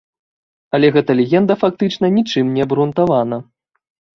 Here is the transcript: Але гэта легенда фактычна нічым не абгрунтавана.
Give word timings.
Але 0.77 0.87
гэта 0.95 1.11
легенда 1.19 1.57
фактычна 1.65 2.05
нічым 2.17 2.45
не 2.57 2.61
абгрунтавана. 2.67 3.37